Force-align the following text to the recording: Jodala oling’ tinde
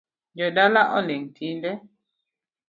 Jodala 0.37 0.81
oling’ 0.97 1.27
tinde 1.35 1.71